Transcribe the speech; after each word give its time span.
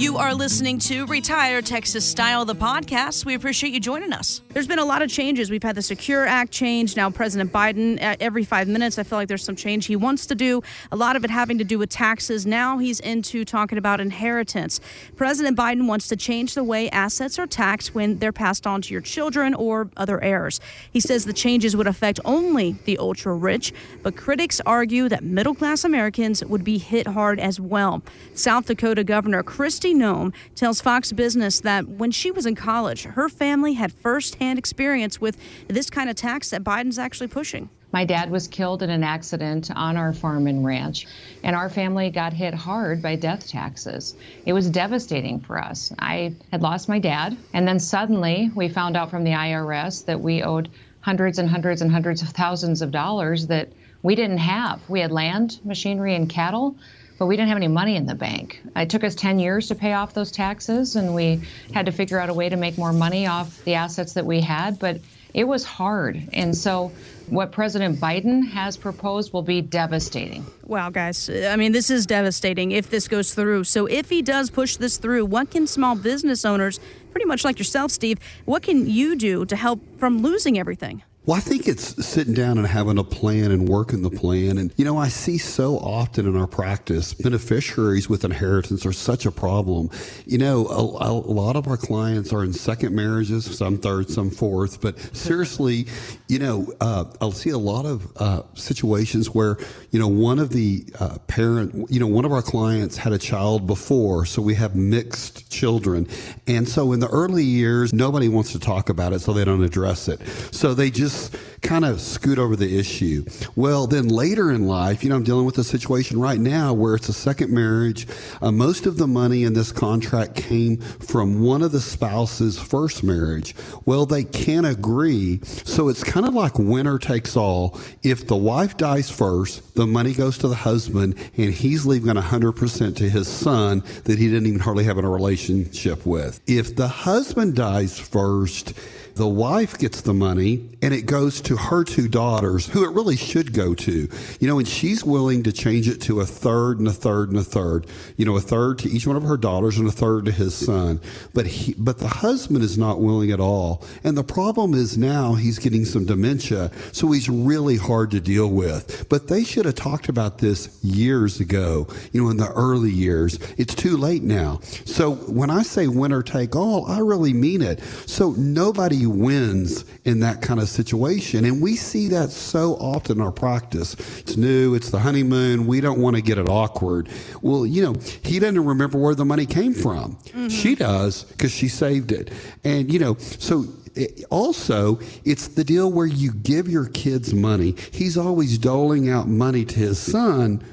You 0.00 0.16
are 0.16 0.32
listening 0.32 0.78
to 0.78 1.04
Retire 1.04 1.60
Texas 1.60 2.06
Style, 2.06 2.46
the 2.46 2.54
podcast. 2.54 3.26
We 3.26 3.34
appreciate 3.34 3.74
you 3.74 3.80
joining 3.80 4.14
us. 4.14 4.40
There's 4.48 4.66
been 4.66 4.78
a 4.78 4.84
lot 4.86 5.02
of 5.02 5.10
changes. 5.10 5.50
We've 5.50 5.62
had 5.62 5.74
the 5.74 5.82
Secure 5.82 6.26
Act 6.26 6.50
change. 6.50 6.96
Now, 6.96 7.10
President 7.10 7.52
Biden, 7.52 7.98
every 8.18 8.42
five 8.44 8.66
minutes, 8.66 8.98
I 8.98 9.02
feel 9.02 9.18
like 9.18 9.28
there's 9.28 9.44
some 9.44 9.56
change 9.56 9.84
he 9.84 9.96
wants 9.96 10.24
to 10.28 10.34
do. 10.34 10.62
A 10.90 10.96
lot 10.96 11.16
of 11.16 11.24
it 11.24 11.30
having 11.30 11.58
to 11.58 11.64
do 11.64 11.78
with 11.78 11.90
taxes. 11.90 12.46
Now 12.46 12.78
he's 12.78 12.98
into 13.00 13.44
talking 13.44 13.76
about 13.76 14.00
inheritance. 14.00 14.80
President 15.16 15.54
Biden 15.54 15.86
wants 15.86 16.08
to 16.08 16.16
change 16.16 16.54
the 16.54 16.64
way 16.64 16.88
assets 16.88 17.38
are 17.38 17.46
taxed 17.46 17.94
when 17.94 18.20
they're 18.20 18.32
passed 18.32 18.66
on 18.66 18.80
to 18.80 18.94
your 18.94 19.02
children 19.02 19.52
or 19.52 19.90
other 19.98 20.18
heirs. 20.24 20.62
He 20.90 21.00
says 21.00 21.26
the 21.26 21.34
changes 21.34 21.76
would 21.76 21.86
affect 21.86 22.20
only 22.24 22.72
the 22.86 22.96
ultra 22.96 23.34
rich, 23.34 23.74
but 24.02 24.16
critics 24.16 24.62
argue 24.64 25.10
that 25.10 25.24
middle 25.24 25.54
class 25.54 25.84
Americans 25.84 26.42
would 26.42 26.64
be 26.64 26.78
hit 26.78 27.06
hard 27.06 27.38
as 27.38 27.60
well. 27.60 28.00
South 28.32 28.64
Dakota 28.64 29.04
Governor 29.04 29.42
Kristi 29.90 29.96
Noem 29.96 30.32
tells 30.54 30.80
Fox 30.80 31.12
Business 31.12 31.60
that 31.60 31.88
when 31.88 32.10
she 32.12 32.30
was 32.30 32.46
in 32.46 32.54
college, 32.54 33.04
her 33.04 33.28
family 33.28 33.74
had 33.74 33.92
firsthand 33.92 34.58
experience 34.58 35.20
with 35.20 35.36
this 35.68 35.90
kind 35.90 36.08
of 36.08 36.16
tax 36.16 36.50
that 36.50 36.62
Biden's 36.62 36.98
actually 36.98 37.26
pushing. 37.26 37.68
My 37.92 38.04
dad 38.04 38.30
was 38.30 38.46
killed 38.46 38.84
in 38.84 38.90
an 38.90 39.02
accident 39.02 39.68
on 39.74 39.96
our 39.96 40.12
farm 40.12 40.46
and 40.46 40.64
ranch, 40.64 41.08
and 41.42 41.56
our 41.56 41.68
family 41.68 42.08
got 42.10 42.32
hit 42.32 42.54
hard 42.54 43.02
by 43.02 43.16
death 43.16 43.48
taxes. 43.48 44.14
It 44.46 44.52
was 44.52 44.70
devastating 44.70 45.40
for 45.40 45.58
us. 45.58 45.92
I 45.98 46.34
had 46.52 46.62
lost 46.62 46.88
my 46.88 47.00
dad, 47.00 47.36
and 47.52 47.66
then 47.66 47.80
suddenly 47.80 48.52
we 48.54 48.68
found 48.68 48.96
out 48.96 49.10
from 49.10 49.24
the 49.24 49.32
IRS 49.32 50.04
that 50.04 50.20
we 50.20 50.44
owed 50.44 50.68
hundreds 51.00 51.40
and 51.40 51.48
hundreds 51.48 51.82
and 51.82 51.90
hundreds 51.90 52.22
of 52.22 52.28
thousands 52.28 52.80
of 52.80 52.92
dollars 52.92 53.48
that 53.48 53.70
we 54.02 54.14
didn't 54.14 54.38
have. 54.38 54.80
We 54.88 55.00
had 55.00 55.10
land, 55.10 55.58
machinery, 55.64 56.14
and 56.14 56.28
cattle, 56.28 56.76
but 57.20 57.26
we 57.26 57.36
didn't 57.36 57.48
have 57.50 57.58
any 57.58 57.68
money 57.68 57.96
in 57.96 58.06
the 58.06 58.14
bank. 58.14 58.62
It 58.74 58.88
took 58.88 59.04
us 59.04 59.14
10 59.14 59.38
years 59.38 59.68
to 59.68 59.74
pay 59.74 59.92
off 59.92 60.14
those 60.14 60.32
taxes, 60.32 60.96
and 60.96 61.14
we 61.14 61.42
had 61.74 61.84
to 61.84 61.92
figure 61.92 62.18
out 62.18 62.30
a 62.30 62.34
way 62.34 62.48
to 62.48 62.56
make 62.56 62.78
more 62.78 62.94
money 62.94 63.26
off 63.26 63.62
the 63.64 63.74
assets 63.74 64.14
that 64.14 64.24
we 64.24 64.40
had, 64.40 64.78
but 64.78 65.00
it 65.34 65.44
was 65.44 65.62
hard. 65.62 66.30
And 66.32 66.56
so, 66.56 66.90
what 67.28 67.52
President 67.52 68.00
Biden 68.00 68.48
has 68.48 68.78
proposed 68.78 69.34
will 69.34 69.42
be 69.42 69.60
devastating. 69.60 70.46
Wow, 70.64 70.88
guys. 70.88 71.28
I 71.28 71.56
mean, 71.56 71.72
this 71.72 71.90
is 71.90 72.06
devastating 72.06 72.72
if 72.72 72.88
this 72.88 73.06
goes 73.06 73.34
through. 73.34 73.64
So, 73.64 73.84
if 73.84 74.08
he 74.08 74.22
does 74.22 74.48
push 74.48 74.76
this 74.76 74.96
through, 74.96 75.26
what 75.26 75.50
can 75.50 75.66
small 75.66 75.96
business 75.96 76.46
owners, 76.46 76.80
pretty 77.10 77.26
much 77.26 77.44
like 77.44 77.58
yourself, 77.58 77.90
Steve, 77.90 78.18
what 78.46 78.62
can 78.62 78.88
you 78.88 79.14
do 79.14 79.44
to 79.44 79.56
help 79.56 79.80
from 79.98 80.22
losing 80.22 80.58
everything? 80.58 81.02
Well, 81.26 81.36
I 81.36 81.40
think 81.40 81.68
it's 81.68 82.04
sitting 82.04 82.32
down 82.32 82.56
and 82.56 82.66
having 82.66 82.96
a 82.96 83.04
plan 83.04 83.50
and 83.50 83.68
working 83.68 84.00
the 84.00 84.10
plan. 84.10 84.56
And, 84.56 84.72
you 84.78 84.86
know, 84.86 84.96
I 84.96 85.08
see 85.08 85.36
so 85.36 85.76
often 85.76 86.26
in 86.26 86.34
our 86.34 86.46
practice, 86.46 87.12
beneficiaries 87.12 88.08
with 88.08 88.24
inheritance 88.24 88.86
are 88.86 88.92
such 88.92 89.26
a 89.26 89.30
problem. 89.30 89.90
You 90.24 90.38
know, 90.38 90.66
a, 90.68 90.80
a 90.80 91.12
lot 91.12 91.56
of 91.56 91.68
our 91.68 91.76
clients 91.76 92.32
are 92.32 92.42
in 92.42 92.54
second 92.54 92.96
marriages, 92.96 93.44
some 93.44 93.76
third, 93.76 94.08
some 94.08 94.30
fourth. 94.30 94.80
But 94.80 94.98
seriously, 95.14 95.88
you 96.28 96.38
know, 96.38 96.72
uh, 96.80 97.04
I'll 97.20 97.32
see 97.32 97.50
a 97.50 97.58
lot 97.58 97.84
of 97.84 98.10
uh, 98.16 98.42
situations 98.54 99.28
where, 99.28 99.58
you 99.90 100.00
know, 100.00 100.08
one 100.08 100.38
of 100.38 100.48
the 100.50 100.86
uh, 100.98 101.18
parent, 101.26 101.90
you 101.90 102.00
know, 102.00 102.06
one 102.06 102.24
of 102.24 102.32
our 102.32 102.42
clients 102.42 102.96
had 102.96 103.12
a 103.12 103.18
child 103.18 103.66
before, 103.66 104.24
so 104.24 104.40
we 104.40 104.54
have 104.54 104.74
mixed 104.74 105.52
children. 105.52 106.08
And 106.46 106.66
so 106.66 106.92
in 106.92 107.00
the 107.00 107.08
early 107.08 107.44
years, 107.44 107.92
nobody 107.92 108.30
wants 108.30 108.52
to 108.52 108.58
talk 108.58 108.88
about 108.88 109.12
it, 109.12 109.18
so 109.18 109.34
they 109.34 109.44
don't 109.44 109.62
address 109.62 110.08
it. 110.08 110.18
So 110.50 110.72
they 110.72 110.90
just 110.90 111.09
just 111.10 111.36
kind 111.62 111.84
of 111.84 112.00
scoot 112.00 112.38
over 112.38 112.56
the 112.56 112.78
issue. 112.78 113.24
Well, 113.54 113.86
then 113.86 114.08
later 114.08 114.50
in 114.50 114.66
life, 114.66 115.02
you 115.02 115.10
know, 115.10 115.16
I'm 115.16 115.24
dealing 115.24 115.44
with 115.44 115.58
a 115.58 115.64
situation 115.64 116.18
right 116.18 116.40
now 116.40 116.72
where 116.72 116.94
it's 116.94 117.08
a 117.08 117.12
second 117.12 117.52
marriage. 117.52 118.06
Uh, 118.40 118.50
most 118.50 118.86
of 118.86 118.96
the 118.96 119.06
money 119.06 119.44
in 119.44 119.52
this 119.52 119.72
contract 119.72 120.36
came 120.36 120.78
from 120.78 121.42
one 121.42 121.62
of 121.62 121.72
the 121.72 121.80
spouse's 121.80 122.58
first 122.58 123.02
marriage. 123.02 123.54
Well, 123.84 124.06
they 124.06 124.24
can't 124.24 124.66
agree. 124.66 125.40
So 125.44 125.88
it's 125.88 126.02
kind 126.02 126.26
of 126.26 126.34
like 126.34 126.58
winner 126.58 126.98
takes 126.98 127.36
all. 127.36 127.78
If 128.02 128.26
the 128.26 128.36
wife 128.36 128.76
dies 128.76 129.10
first, 129.10 129.74
the 129.74 129.86
money 129.86 130.14
goes 130.14 130.38
to 130.38 130.48
the 130.48 130.54
husband 130.54 131.16
and 131.36 131.52
he's 131.52 131.84
leaving 131.84 132.14
100% 132.14 132.96
to 132.96 133.08
his 133.08 133.28
son 133.28 133.82
that 134.04 134.18
he 134.18 134.28
didn't 134.28 134.46
even 134.46 134.60
hardly 134.60 134.84
have 134.84 134.98
a 134.98 135.02
relationship 135.02 136.06
with. 136.06 136.40
If 136.46 136.76
the 136.76 136.88
husband 136.88 137.54
dies 137.54 137.98
first, 137.98 138.72
the 139.20 139.28
wife 139.28 139.78
gets 139.78 140.00
the 140.00 140.14
money 140.14 140.66
and 140.82 140.94
it 140.94 141.02
goes 141.02 141.42
to 141.42 141.56
her 141.56 141.84
two 141.84 142.08
daughters, 142.08 142.66
who 142.66 142.84
it 142.84 142.94
really 142.94 143.16
should 143.16 143.52
go 143.52 143.74
to. 143.74 144.08
You 144.40 144.48
know, 144.48 144.58
and 144.58 144.66
she's 144.66 145.04
willing 145.04 145.42
to 145.42 145.52
change 145.52 145.88
it 145.88 146.00
to 146.02 146.20
a 146.20 146.26
third 146.26 146.78
and 146.78 146.88
a 146.88 146.92
third 146.92 147.28
and 147.28 147.38
a 147.38 147.44
third. 147.44 147.86
You 148.16 148.24
know, 148.24 148.36
a 148.36 148.40
third 148.40 148.78
to 148.78 148.88
each 148.88 149.06
one 149.06 149.16
of 149.16 149.22
her 149.24 149.36
daughters 149.36 149.78
and 149.78 149.86
a 149.86 149.92
third 149.92 150.24
to 150.24 150.32
his 150.32 150.54
son. 150.54 151.00
But 151.34 151.46
he, 151.46 151.74
but 151.74 151.98
the 151.98 152.08
husband 152.08 152.64
is 152.64 152.78
not 152.78 153.00
willing 153.00 153.30
at 153.30 153.40
all. 153.40 153.84
And 154.04 154.16
the 154.16 154.24
problem 154.24 154.72
is 154.72 154.96
now 154.96 155.34
he's 155.34 155.58
getting 155.58 155.84
some 155.84 156.06
dementia, 156.06 156.70
so 156.92 157.12
he's 157.12 157.28
really 157.28 157.76
hard 157.76 158.10
to 158.12 158.20
deal 158.20 158.48
with. 158.48 159.06
But 159.10 159.28
they 159.28 159.44
should 159.44 159.66
have 159.66 159.74
talked 159.74 160.08
about 160.08 160.38
this 160.38 160.82
years 160.82 161.40
ago. 161.40 161.88
You 162.12 162.24
know, 162.24 162.30
in 162.30 162.38
the 162.38 162.50
early 162.52 162.90
years. 162.90 163.38
It's 163.58 163.74
too 163.74 163.98
late 163.98 164.22
now. 164.22 164.60
So 164.86 165.12
when 165.12 165.50
I 165.50 165.62
say 165.62 165.88
winner 165.88 166.22
take 166.22 166.56
all, 166.56 166.86
I 166.86 167.00
really 167.00 167.34
mean 167.34 167.60
it. 167.60 167.80
So 168.06 168.30
nobody 168.38 169.09
wins 169.10 169.84
in 170.04 170.20
that 170.20 170.42
kind 170.42 170.60
of 170.60 170.68
situation. 170.68 171.44
And 171.44 171.60
we 171.60 171.76
see 171.76 172.08
that 172.08 172.30
so 172.30 172.74
often 172.74 173.18
in 173.18 173.22
our 173.22 173.32
practice. 173.32 173.94
It's 174.18 174.36
new, 174.36 174.74
it's 174.74 174.90
the 174.90 174.98
honeymoon, 174.98 175.66
we 175.66 175.80
don't 175.80 176.00
want 176.00 176.16
to 176.16 176.22
get 176.22 176.38
it 176.38 176.48
awkward. 176.48 177.08
Well, 177.42 177.66
you 177.66 177.82
know, 177.82 177.94
he 178.22 178.38
doesn't 178.38 178.64
remember 178.64 178.98
where 178.98 179.14
the 179.14 179.24
money 179.24 179.46
came 179.46 179.74
from. 179.74 180.16
Mm-hmm. 180.16 180.48
She 180.48 180.74
does 180.74 181.24
because 181.24 181.52
she 181.52 181.68
saved 181.68 182.12
it. 182.12 182.32
And, 182.64 182.92
you 182.92 182.98
know, 182.98 183.16
so 183.16 183.64
it, 183.94 184.24
also, 184.30 185.00
it's 185.24 185.48
the 185.48 185.64
deal 185.64 185.90
where 185.90 186.06
you 186.06 186.32
give 186.32 186.68
your 186.68 186.86
kids 186.86 187.34
money. 187.34 187.74
He's 187.90 188.16
always 188.16 188.58
doling 188.58 189.10
out 189.10 189.28
money 189.28 189.64
to 189.64 189.78
his 189.78 189.98
son 189.98 190.64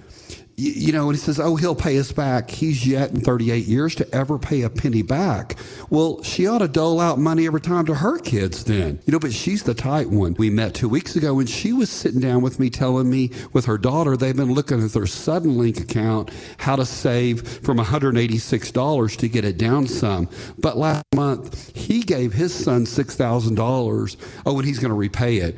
you 0.59 0.91
know, 0.91 1.07
and 1.07 1.15
he 1.15 1.21
says, 1.23 1.39
oh, 1.39 1.55
he'll 1.55 1.75
pay 1.75 1.99
us 1.99 2.11
back. 2.11 2.49
He's 2.49 2.85
yet 2.85 3.11
in 3.11 3.21
38 3.21 3.65
years 3.65 3.93
to 3.95 4.15
ever 4.15 4.39
pay 4.39 4.63
a 4.63 4.71
penny 4.71 5.03
back. 5.03 5.55
Well, 5.91 6.23
she 6.23 6.47
ought 6.47 6.57
to 6.59 6.67
dole 6.67 6.99
out 6.99 7.19
money 7.19 7.45
every 7.45 7.61
time 7.61 7.85
to 7.85 7.93
her 7.93 8.17
kids 8.17 8.63
then, 8.63 8.99
you 9.05 9.11
know, 9.11 9.19
but 9.19 9.33
she's 9.33 9.61
the 9.61 9.75
tight 9.75 10.09
one. 10.09 10.35
We 10.39 10.49
met 10.49 10.73
two 10.73 10.89
weeks 10.89 11.15
ago 11.15 11.37
and 11.39 11.47
she 11.47 11.73
was 11.73 11.91
sitting 11.91 12.19
down 12.19 12.41
with 12.41 12.59
me 12.59 12.71
telling 12.71 13.07
me 13.07 13.29
with 13.53 13.65
her 13.65 13.77
daughter, 13.77 14.17
they've 14.17 14.35
been 14.35 14.51
looking 14.51 14.83
at 14.83 14.91
their 14.93 15.03
Suddenlink 15.03 15.79
account, 15.79 16.31
how 16.57 16.75
to 16.75 16.85
save 16.85 17.47
from 17.47 17.77
$186 17.77 19.17
to 19.17 19.29
get 19.29 19.45
it 19.45 19.59
down 19.59 19.85
some. 19.85 20.27
But 20.57 20.75
last 20.75 21.05
month, 21.13 21.75
he 21.77 22.01
gave 22.01 22.33
his 22.33 22.51
son 22.51 22.85
$6,000. 22.85 24.17
Oh, 24.43 24.57
and 24.57 24.67
he's 24.67 24.79
going 24.79 24.89
to 24.89 24.95
repay 24.95 25.37
it 25.37 25.55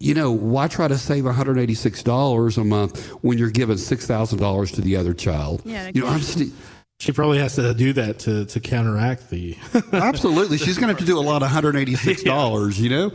you 0.00 0.14
know, 0.14 0.30
why 0.30 0.68
try 0.68 0.88
to 0.88 0.98
save 0.98 1.24
$186 1.24 2.58
a 2.58 2.64
month 2.64 3.06
when 3.22 3.38
you're 3.38 3.50
giving 3.50 3.76
$6,000 3.76 4.74
to 4.74 4.80
the 4.80 4.96
other 4.96 5.14
child? 5.14 5.62
Yeah, 5.64 5.90
you 5.92 6.02
know, 6.02 6.08
I'm 6.08 6.20
st- 6.20 6.52
she 7.00 7.12
probably 7.12 7.38
has 7.38 7.54
to 7.54 7.74
do 7.74 7.92
that 7.92 8.18
to, 8.20 8.44
to 8.46 8.60
counteract 8.60 9.30
the. 9.30 9.56
Absolutely, 9.92 10.58
she's 10.58 10.78
going 10.78 10.88
to 10.88 10.94
have 10.94 10.98
to 10.98 11.04
do 11.04 11.18
a 11.18 11.20
lot 11.20 11.42
of 11.42 11.48
hundred 11.58 11.76
eighty 11.76 11.94
six 11.94 12.24
dollars, 12.24 12.76
yeah. 12.78 12.82
you 12.82 12.90
know. 12.90 13.10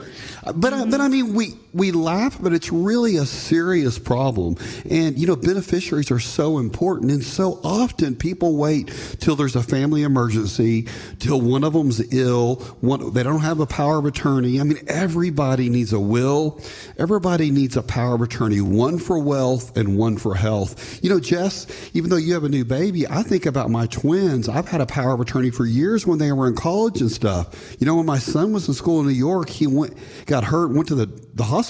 But 0.45 0.73
mm-hmm. 0.73 0.89
but 0.89 1.01
I 1.01 1.09
mean, 1.09 1.33
we 1.33 1.55
we 1.73 1.91
laugh, 1.91 2.38
but 2.39 2.53
it's 2.53 2.72
really 2.72 3.17
a 3.17 3.25
serious 3.25 3.97
problem. 3.97 4.57
And 4.89 5.17
you 5.17 5.25
know, 5.25 5.35
beneficiaries 5.35 6.12
are 6.12 6.19
so 6.19 6.59
important, 6.59 7.12
and 7.12 7.24
so 7.24 7.59
often 7.63 8.15
people 8.15 8.56
wait 8.56 8.94
till 9.19 9.36
there's 9.36 9.56
a 9.56 9.63
family 9.63 10.03
emergency, 10.03 10.88
till 11.19 11.42
one 11.42 11.63
of 11.63 11.74
them's 11.74 12.13
ill, 12.13 12.56
one 12.81 13.13
they 13.13 13.24
don't 13.24 13.42
have 13.42 13.59
a 13.59 13.65
power 13.65 13.98
of 13.98 14.06
attorney. 14.06 14.59
I 14.59 14.63
mean, 14.63 14.80
everybody 14.88 15.69
needs 15.69 15.94
a 15.94 16.00
will, 16.00 16.62
everybody 16.98 17.50
needs 17.50 17.75
a 17.75 17.83
power 17.83 18.15
of 18.15 18.21
attorney, 18.21 18.62
one 18.62 19.00
for 19.00 19.18
wealth 19.18 19.75
and 19.75 19.98
one 19.98 20.18
for 20.18 20.36
health. 20.36 21.03
You 21.03 21.09
know, 21.09 21.19
Jess, 21.19 21.65
even 21.94 22.09
though 22.09 22.18
you 22.18 22.33
have 22.36 22.44
a 22.44 22.50
new 22.50 22.65
baby, 22.65 23.07
I 23.07 23.24
think 23.24 23.45
about 23.48 23.71
my 23.71 23.88
twins, 23.88 24.48
I've 24.48 24.68
had 24.68 24.81
a 24.81 24.86
power 24.86 25.13
of 25.13 25.21
attorney 25.21 25.50
for 25.50 25.65
years 25.65 26.06
when 26.06 26.19
they 26.19 26.31
were 26.31 26.48
in 26.48 26.56
college 26.56 27.01
and 27.01 27.12
stuff. 27.12 27.75
You 27.80 27.88
know, 27.88 27.95
when 27.95 28.06
my 28.06 28.19
son 28.19 28.53
was 28.53 28.68
in 28.68 28.75
school 28.75 29.00
in 29.00 29.07
New 29.07 29.13
York, 29.13 29.50
he 29.50 29.65
went, 29.65 29.98
got 30.27 30.44
hurt, 30.44 30.71
went 30.71 30.88
to 30.89 30.95
the, 30.95 31.07
the 31.33 31.44
hospital. 31.44 31.62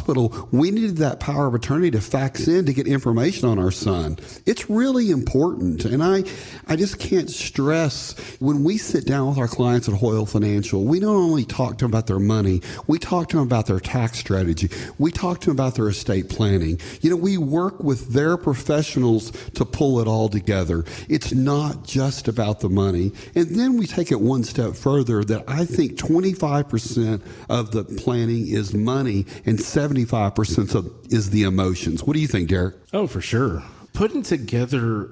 We 0.52 0.72
needed 0.72 0.98
that 0.98 1.20
power 1.20 1.48
of 1.48 1.56
attorney 1.56 1.92
to 1.92 2.02
fax 2.02 2.48
in 2.48 2.66
to 2.66 2.74
get 2.74 2.88
information 2.88 3.48
on 3.48 3.60
our 3.60 3.72
son. 3.72 4.18
It's 4.46 4.70
really 4.70 5.12
important. 5.12 5.86
And 5.86 6.04
I, 6.04 6.24
I 6.68 6.76
just 6.76 7.00
can't 7.00 7.30
stress 7.30 8.14
when 8.40 8.64
we 8.64 8.78
sit 8.78 9.06
down 9.06 9.30
with 9.30 9.38
our 9.38 9.48
clients 9.48 9.88
at 9.88 9.96
Hoyle 9.96 10.26
Financial, 10.26 10.84
we 10.84 11.00
don't 11.00 11.16
only 11.16 11.46
talk 11.46 11.78
to 11.78 11.86
them 11.86 11.92
about 11.92 12.08
their 12.08 12.20
money, 12.20 12.62
we 12.88 13.00
talk 13.00 13.30
to 13.30 13.38
them 13.38 13.46
about 13.46 13.68
their 13.68 13.80
tax 13.80 14.20
strategy. 14.20 14.70
We 14.98 15.12
talk 15.12 15.42
to 15.42 15.48
them 15.48 15.56
about 15.56 15.76
their 15.76 15.90
estate 15.90 16.30
planning. 16.30 16.80
You 17.02 17.10
know, 17.10 17.16
we 17.16 17.38
work 17.38 17.84
with 17.84 18.14
their 18.14 18.38
professionals 18.38 19.32
to 19.56 19.66
pull 19.66 20.00
it 20.00 20.08
all 20.08 20.30
together. 20.30 20.86
It's 21.10 21.34
not 21.34 21.86
just 21.86 22.28
about 22.28 22.60
the 22.60 22.70
money. 22.70 23.12
And 23.36 23.48
then 23.48 23.78
we 23.78 23.88
take 23.88 24.12
it 24.12 24.20
one 24.20 24.44
step 24.44 24.76
further 24.76 25.24
that 25.26 25.44
I 25.48 25.66
think 25.66 25.98
25% 25.98 27.22
of 27.50 27.72
the 27.72 27.84
planning 27.84 28.48
is 28.48 28.74
money 28.74 29.26
and 29.46 29.60
75% 29.84 30.76
of, 30.76 30.92
is 31.12 31.30
the 31.30 31.44
emotions. 31.44 32.04
What 32.04 32.14
do 32.14 32.20
you 32.20 32.28
think, 32.28 32.50
Derek? 32.50 32.76
Oh, 32.94 33.08
for 33.08 33.22
sure. 33.22 33.64
Putting 33.94 34.24
together 34.24 35.10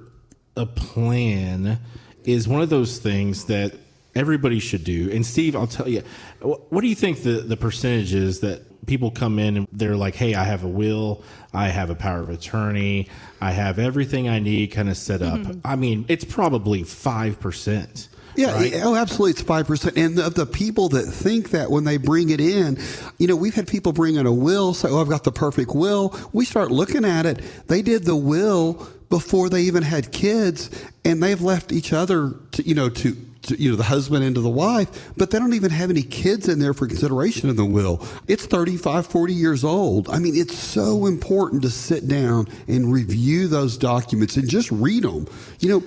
a 0.55 0.65
plan 0.65 1.79
is 2.23 2.47
one 2.47 2.61
of 2.61 2.69
those 2.69 2.97
things 2.97 3.45
that 3.45 3.73
everybody 4.15 4.59
should 4.59 4.83
do. 4.83 5.09
And 5.11 5.25
Steve, 5.25 5.55
I'll 5.55 5.67
tell 5.67 5.87
you, 5.87 6.03
what 6.41 6.81
do 6.81 6.87
you 6.87 6.95
think 6.95 7.23
the, 7.23 7.41
the 7.41 7.57
percentage 7.57 8.13
is 8.13 8.41
that 8.41 8.85
people 8.85 9.11
come 9.11 9.39
in 9.39 9.57
and 9.57 9.67
they're 9.71 9.95
like, 9.95 10.15
hey, 10.15 10.35
I 10.35 10.43
have 10.43 10.63
a 10.63 10.67
will, 10.67 11.23
I 11.53 11.67
have 11.67 11.89
a 11.89 11.95
power 11.95 12.19
of 12.19 12.29
attorney, 12.29 13.07
I 13.39 13.51
have 13.51 13.79
everything 13.79 14.27
I 14.27 14.39
need 14.39 14.67
kind 14.67 14.89
of 14.89 14.97
set 14.97 15.21
up? 15.21 15.39
Mm-hmm. 15.39 15.59
I 15.63 15.75
mean, 15.75 16.05
it's 16.07 16.25
probably 16.25 16.83
5%. 16.83 18.07
Yeah, 18.35 18.53
right? 18.53 18.73
oh, 18.83 18.95
absolutely. 18.95 19.31
It's 19.31 19.43
5%. 19.43 19.97
And 19.97 20.19
of 20.19 20.35
the 20.35 20.45
people 20.45 20.89
that 20.89 21.03
think 21.03 21.51
that 21.51 21.69
when 21.69 21.83
they 21.83 21.97
bring 21.97 22.29
it 22.29 22.39
in, 22.39 22.77
you 23.17 23.27
know, 23.27 23.35
we've 23.35 23.55
had 23.55 23.67
people 23.67 23.93
bring 23.93 24.15
in 24.15 24.25
a 24.25 24.33
will, 24.33 24.73
say, 24.73 24.89
oh, 24.89 25.01
I've 25.01 25.09
got 25.09 25.23
the 25.23 25.31
perfect 25.31 25.71
will. 25.75 26.17
We 26.33 26.45
start 26.45 26.71
looking 26.71 27.05
at 27.05 27.25
it. 27.25 27.41
They 27.67 27.81
did 27.81 28.05
the 28.05 28.15
will 28.15 28.87
before 29.09 29.49
they 29.49 29.63
even 29.63 29.83
had 29.83 30.11
kids, 30.11 30.69
and 31.03 31.21
they've 31.21 31.41
left 31.41 31.71
each 31.71 31.91
other, 31.91 32.33
to, 32.53 32.67
you 32.67 32.73
know, 32.73 32.89
to 32.89 33.15
to, 33.43 33.59
you 33.59 33.71
know, 33.71 33.75
the 33.75 33.83
husband 33.83 34.23
and 34.23 34.35
to 34.35 34.41
the 34.41 34.49
wife, 34.49 35.11
but 35.17 35.31
they 35.31 35.39
don't 35.39 35.53
even 35.53 35.71
have 35.71 35.89
any 35.89 36.03
kids 36.03 36.47
in 36.47 36.59
there 36.59 36.73
for 36.73 36.87
consideration 36.87 37.49
in 37.49 37.55
the 37.55 37.65
will. 37.65 38.05
It's 38.27 38.45
35, 38.45 39.07
40 39.07 39.33
years 39.33 39.63
old. 39.63 40.09
I 40.09 40.19
mean, 40.19 40.35
it's 40.35 40.57
so 40.57 41.05
important 41.05 41.61
to 41.63 41.69
sit 41.69 42.07
down 42.07 42.47
and 42.67 42.91
review 42.91 43.47
those 43.47 43.77
documents 43.77 44.37
and 44.37 44.47
just 44.47 44.71
read 44.71 45.03
them. 45.03 45.27
You 45.59 45.69
know, 45.69 45.83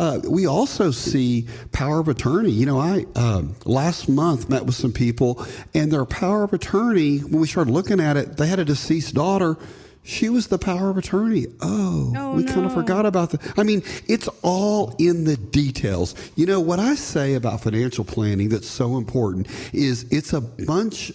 uh, 0.00 0.18
we 0.26 0.46
also 0.46 0.90
see 0.90 1.46
power 1.72 2.00
of 2.00 2.08
attorney. 2.08 2.50
You 2.50 2.64
know, 2.64 2.80
I 2.80 3.04
um, 3.14 3.54
last 3.66 4.08
month 4.08 4.48
met 4.48 4.64
with 4.64 4.74
some 4.74 4.92
people, 4.92 5.46
and 5.74 5.92
their 5.92 6.06
power 6.06 6.44
of 6.44 6.54
attorney, 6.54 7.18
when 7.18 7.40
we 7.40 7.46
started 7.46 7.70
looking 7.70 8.00
at 8.00 8.16
it, 8.16 8.38
they 8.38 8.46
had 8.46 8.58
a 8.58 8.64
deceased 8.64 9.14
daughter 9.14 9.56
she 10.02 10.30
was 10.30 10.46
the 10.46 10.58
power 10.58 10.88
of 10.88 10.96
attorney. 10.96 11.46
Oh, 11.60 12.12
oh 12.16 12.32
we 12.34 12.42
no. 12.44 12.52
kind 12.52 12.66
of 12.66 12.72
forgot 12.72 13.04
about 13.04 13.30
that. 13.30 13.58
I 13.58 13.62
mean, 13.62 13.82
it's 14.08 14.28
all 14.42 14.94
in 14.98 15.24
the 15.24 15.36
details. 15.36 16.14
You 16.36 16.46
know, 16.46 16.58
what 16.58 16.78
I 16.78 16.94
say 16.94 17.34
about 17.34 17.60
financial 17.60 18.04
planning 18.04 18.48
that's 18.48 18.66
so 18.66 18.96
important 18.96 19.46
is 19.72 20.04
it's 20.10 20.32
a 20.32 20.40
bunch 20.40 21.12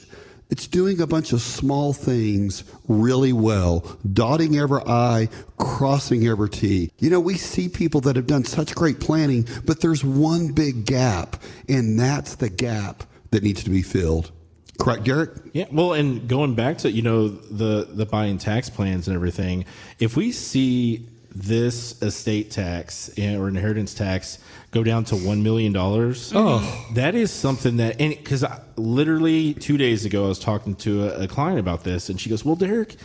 it's 0.50 0.68
doing 0.68 1.02
a 1.02 1.08
bunch 1.08 1.34
of 1.34 1.42
small 1.42 1.94
things 1.94 2.64
really 2.88 3.34
well, 3.34 3.98
dotting 4.12 4.58
every 4.58 4.82
I, 4.86 5.30
crossing 5.58 6.28
every 6.28 6.50
T. 6.50 6.92
You 7.00 7.10
know, 7.10 7.20
we 7.20 7.36
see 7.36 7.68
people 7.70 8.02
that 8.02 8.16
have 8.16 8.28
done 8.28 8.44
such 8.44 8.76
great 8.76 9.00
planning, 9.00 9.48
but 9.66 9.82
there's 9.82 10.04
one 10.04 10.52
big 10.52 10.86
gap, 10.86 11.42
and 11.68 12.00
that's 12.00 12.36
the 12.36 12.50
gap 12.50 13.04
that 13.32 13.44
needs 13.44 13.64
to 13.64 13.70
be 13.70 13.82
filled. 13.82 14.32
Correct, 14.80 15.04
Derek? 15.06 15.32
Yeah. 15.54 15.66
Well, 15.72 15.94
and 15.94 16.28
going 16.28 16.54
back 16.54 16.80
to 16.80 16.92
you 16.92 17.02
know 17.02 17.30
the 17.30 17.88
the 17.90 18.06
Biden 18.06 18.40
tax 18.40 18.70
plans 18.70 19.08
and 19.08 19.16
everything, 19.16 19.66
if 20.00 20.18
we 20.18 20.32
see 20.32 21.08
this 21.36 22.02
estate 22.02 22.50
tax 22.50 23.10
or 23.20 23.50
inheritance 23.50 23.94
tax 23.94 24.40
go 24.72 24.84
down 24.84 25.04
to 25.06 25.16
one 25.16 25.44
million 25.44 25.74
dollars, 25.74 26.32
oh, 26.34 26.88
that 26.94 27.14
is 27.14 27.32
something 27.32 27.78
that 27.78 28.00
and 28.00 28.16
because 28.16 28.46
literally 28.78 29.54
two 29.54 29.78
days 29.78 30.06
ago 30.06 30.26
I 30.26 30.28
was 30.30 30.40
talking 30.40 30.76
to 30.78 31.10
a, 31.10 31.24
a 31.24 31.28
client 31.28 31.60
about 31.60 31.84
this, 31.84 32.10
and 32.10 32.20
she 32.20 32.30
goes, 32.30 32.44
"Well, 32.46 32.56
Derek." 32.56 32.96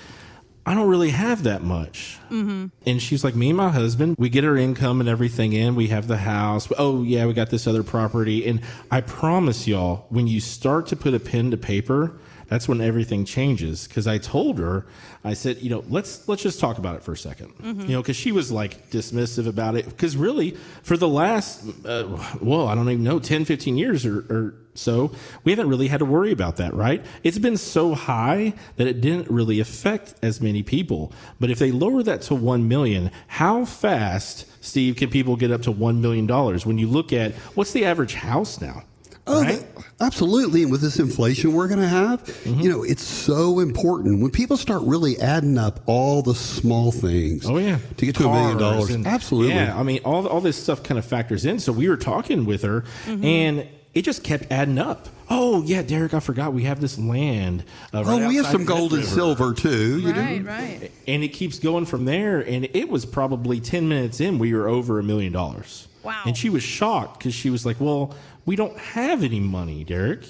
I 0.66 0.74
don't 0.74 0.88
really 0.88 1.10
have 1.10 1.44
that 1.44 1.62
much. 1.62 2.18
Mm-hmm. 2.30 2.66
And 2.86 3.02
she's 3.02 3.24
like, 3.24 3.34
me 3.34 3.48
and 3.48 3.56
my 3.56 3.70
husband, 3.70 4.16
we 4.18 4.28
get 4.28 4.44
our 4.44 4.58
income 4.58 5.00
and 5.00 5.08
everything 5.08 5.54
in. 5.54 5.74
We 5.74 5.88
have 5.88 6.06
the 6.06 6.18
house. 6.18 6.68
Oh, 6.78 7.02
yeah, 7.02 7.24
we 7.24 7.32
got 7.32 7.48
this 7.48 7.66
other 7.66 7.82
property. 7.82 8.46
And 8.46 8.60
I 8.90 9.00
promise 9.00 9.66
y'all, 9.66 10.04
when 10.10 10.26
you 10.26 10.38
start 10.38 10.86
to 10.88 10.96
put 10.96 11.14
a 11.14 11.18
pen 11.18 11.50
to 11.52 11.56
paper, 11.56 12.20
that's 12.50 12.68
when 12.68 12.80
everything 12.80 13.24
changes. 13.24 13.86
Because 13.86 14.06
I 14.06 14.18
told 14.18 14.58
her, 14.58 14.84
I 15.24 15.34
said, 15.34 15.58
you 15.62 15.70
know, 15.70 15.84
let's 15.88 16.28
let's 16.28 16.42
just 16.42 16.60
talk 16.60 16.78
about 16.78 16.96
it 16.96 17.02
for 17.02 17.12
a 17.12 17.16
2nd 17.16 17.54
mm-hmm. 17.54 17.80
You 17.82 17.88
know, 17.88 18.02
because 18.02 18.16
she 18.16 18.32
was 18.32 18.50
like 18.52 18.90
dismissive 18.90 19.46
about 19.46 19.76
it. 19.76 19.86
Because 19.86 20.16
really, 20.16 20.56
for 20.82 20.96
the 20.96 21.08
last, 21.08 21.64
uh, 21.86 22.04
well, 22.42 22.66
I 22.66 22.74
don't 22.74 22.90
even 22.90 23.04
know, 23.04 23.20
10, 23.20 23.44
15 23.44 23.78
years 23.78 24.04
or, 24.04 24.18
or 24.28 24.54
so, 24.74 25.12
we 25.44 25.52
haven't 25.52 25.68
really 25.68 25.86
had 25.86 25.98
to 25.98 26.04
worry 26.04 26.32
about 26.32 26.56
that, 26.56 26.74
right? 26.74 27.04
It's 27.22 27.38
been 27.38 27.56
so 27.56 27.94
high 27.94 28.54
that 28.76 28.88
it 28.88 29.00
didn't 29.00 29.30
really 29.30 29.60
affect 29.60 30.14
as 30.20 30.40
many 30.40 30.62
people. 30.64 31.12
But 31.38 31.50
if 31.50 31.58
they 31.60 31.70
lower 31.70 32.02
that 32.02 32.22
to 32.22 32.34
1 32.34 32.66
million, 32.66 33.12
how 33.28 33.64
fast, 33.64 34.46
Steve, 34.60 34.96
can 34.96 35.08
people 35.08 35.36
get 35.36 35.52
up 35.52 35.62
to 35.62 35.72
$1 35.72 36.00
million? 36.00 36.26
When 36.26 36.78
you 36.78 36.88
look 36.88 37.12
at 37.12 37.32
what's 37.54 37.72
the 37.72 37.84
average 37.84 38.14
house 38.14 38.60
now? 38.60 38.82
Oh, 39.30 39.42
right? 39.42 39.66
absolutely. 40.00 40.62
And 40.62 40.72
with 40.72 40.80
this 40.80 40.98
inflation 40.98 41.52
we're 41.52 41.68
going 41.68 41.80
to 41.80 41.88
have, 41.88 42.24
mm-hmm. 42.24 42.60
you 42.60 42.68
know, 42.68 42.82
it's 42.82 43.02
so 43.02 43.60
important 43.60 44.20
when 44.20 44.30
people 44.30 44.56
start 44.56 44.82
really 44.82 45.18
adding 45.20 45.58
up 45.58 45.80
all 45.86 46.22
the 46.22 46.34
small 46.34 46.92
things. 46.92 47.46
Oh 47.46 47.58
yeah, 47.58 47.78
to 47.96 48.06
get 48.06 48.16
to 48.16 48.28
a 48.28 48.32
million 48.32 48.58
dollars. 48.58 48.90
Absolutely. 49.06 49.54
Yeah, 49.54 49.78
I 49.78 49.82
mean, 49.82 50.00
all 50.04 50.26
all 50.26 50.40
this 50.40 50.60
stuff 50.60 50.82
kind 50.82 50.98
of 50.98 51.04
factors 51.04 51.44
in. 51.44 51.58
So 51.58 51.72
we 51.72 51.88
were 51.88 51.96
talking 51.96 52.44
with 52.44 52.62
her, 52.62 52.82
mm-hmm. 53.06 53.24
and 53.24 53.68
it 53.94 54.02
just 54.02 54.22
kept 54.22 54.50
adding 54.50 54.78
up. 54.78 55.08
Oh 55.28 55.62
yeah, 55.62 55.82
Derek, 55.82 56.14
I 56.14 56.20
forgot 56.20 56.52
we 56.52 56.64
have 56.64 56.80
this 56.80 56.98
land. 56.98 57.64
Uh, 57.94 58.04
right 58.04 58.22
oh, 58.22 58.28
we 58.28 58.36
have 58.36 58.46
some 58.46 58.64
gold 58.64 58.92
and 58.94 59.04
silver 59.04 59.52
too. 59.52 60.00
You 60.00 60.12
right, 60.12 60.42
know? 60.42 60.50
right. 60.50 60.90
And 61.06 61.22
it 61.22 61.28
keeps 61.28 61.58
going 61.58 61.86
from 61.86 62.04
there. 62.04 62.40
And 62.40 62.68
it 62.74 62.88
was 62.88 63.06
probably 63.06 63.60
ten 63.60 63.88
minutes 63.88 64.20
in, 64.20 64.38
we 64.38 64.52
were 64.54 64.68
over 64.68 64.98
a 64.98 65.02
million 65.02 65.32
dollars. 65.32 65.86
Wow. 66.02 66.22
And 66.26 66.36
she 66.36 66.48
was 66.48 66.62
shocked 66.62 67.18
because 67.18 67.34
she 67.34 67.50
was 67.50 67.66
like, 67.66 67.76
"Well, 67.78 68.14
we 68.46 68.56
don't 68.56 68.76
have 68.78 69.22
any 69.22 69.40
money, 69.40 69.84
Derek." 69.84 70.24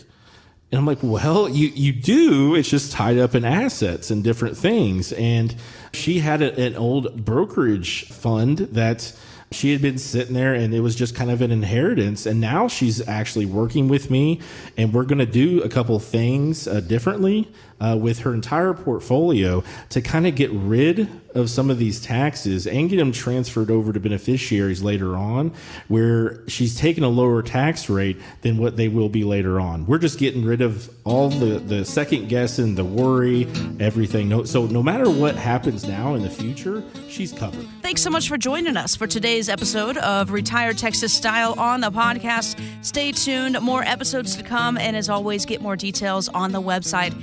And 0.73 0.79
I'm 0.79 0.87
like, 0.87 0.99
"Well, 1.03 1.49
you 1.49 1.69
you 1.69 1.93
do. 1.93 2.55
It's 2.55 2.69
just 2.69 2.93
tied 2.93 3.19
up 3.19 3.35
in 3.35 3.45
assets 3.45 4.11
and 4.11 4.23
different 4.23 4.57
things." 4.57 5.13
And 5.13 5.55
she 5.93 6.21
had 6.21 6.43
a, 6.43 6.59
an 6.61 6.77
old 6.77 7.25
brokerage 7.25 8.05
fund 8.09 8.59
that 8.59 9.13
she 9.53 9.73
had 9.73 9.83
been 9.83 9.99
sitting 9.99 10.35
there 10.35 10.55
and 10.55 10.73
it 10.73 10.81
was 10.81 10.95
just 10.95 11.15
kind 11.17 11.31
of 11.31 11.43
an 11.43 11.51
inheritance 11.51 12.25
and 12.25 12.41
now 12.41 12.69
she's 12.69 13.07
actually 13.09 13.47
working 13.47 13.89
with 13.89 14.09
me 14.09 14.41
and 14.77 14.95
we're 14.95 15.05
going 15.05 15.19
to 15.19 15.27
do 15.27 15.61
a 15.63 15.69
couple 15.69 15.99
things 15.99 16.69
uh, 16.69 16.79
differently 16.79 17.49
uh, 17.81 17.97
with 18.01 18.21
her 18.21 18.35
entire 18.35 18.75
portfolio 18.75 19.63
to 19.89 20.01
kind 20.01 20.27
of 20.27 20.35
get 20.35 20.51
rid 20.53 21.09
of 21.35 21.49
some 21.49 21.71
of 21.71 21.79
these 21.79 22.01
taxes 22.01 22.67
and 22.67 22.91
get 22.91 22.97
them 22.97 23.13
transferred 23.13 23.71
over 23.71 23.93
to 23.93 24.01
beneficiaries 24.01 24.83
later 24.83 25.17
on, 25.17 25.53
where 25.89 26.47
she's 26.49 26.77
taking 26.77 27.05
a 27.05 27.09
lower 27.09 27.43
tax 27.43 27.89
rate 27.89 28.17
than 28.43 28.59
what 28.59 28.77
they 28.77 28.89
will 28.89 29.09
be 29.09 29.23
later 29.23 29.61
on. 29.61 29.87
We're 29.87 29.99
just 29.99 30.19
getting 30.19 30.45
rid 30.45 30.61
of 30.61 30.91
all 31.05 31.31
the, 31.31 31.61
the 31.61 31.85
second 31.85 32.29
guessing, 32.29 32.75
the 32.75 32.85
worry, 32.85 33.47
everything. 33.79 34.29
No, 34.29 34.45
so 34.45 34.67
no 34.67 34.83
matter 34.83 35.09
what 35.09 35.37
happens 35.37 35.87
now 35.87 36.15
in 36.15 36.23
the 36.23 36.31
future, 36.31 36.83
she's 37.09 37.33
covered. 37.33 37.67
Thanks 37.81 38.03
so 38.03 38.11
much 38.11 38.29
for 38.29 38.37
joining 38.37 38.77
us 38.77 38.97
for 38.97 39.07
today's 39.07 39.49
episode 39.49 39.99
of 39.99 40.33
Retired 40.33 40.79
Texas 40.79 41.15
Style 41.15 41.55
on 41.59 41.81
the 41.81 41.91
podcast. 41.91 42.61
Stay 42.85 43.13
tuned, 43.13 43.61
more 43.61 43.83
episodes 43.85 44.35
to 44.37 44.43
come, 44.43 44.77
and 44.77 44.97
as 44.97 45.09
always, 45.09 45.47
get 45.47 45.63
more 45.63 45.77
details 45.77 46.29
on 46.29 46.53
the 46.53 46.61
website 46.61 47.15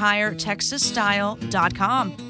retiretexasstyle.com. 0.00 2.29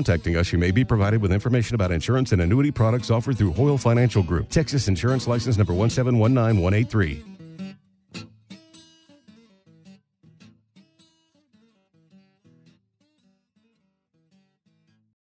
contacting 0.01 0.35
us, 0.35 0.51
you 0.51 0.57
may 0.57 0.71
be 0.71 0.83
provided 0.83 1.21
with 1.21 1.31
information 1.31 1.75
about 1.75 1.91
insurance 1.91 2.31
and 2.31 2.41
annuity 2.41 2.71
products 2.71 3.11
offered 3.11 3.37
through 3.37 3.51
Hoyle 3.51 3.77
Financial 3.77 4.23
Group, 4.23 4.49
Texas 4.49 4.87
Insurance 4.87 5.27
License 5.27 5.57
number 5.57 5.73
1719183. 5.73 7.30